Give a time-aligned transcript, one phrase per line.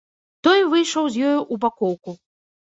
[0.47, 2.19] Той выйшаў з ёю ў бакоўку.